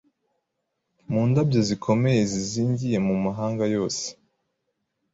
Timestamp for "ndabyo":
1.29-1.59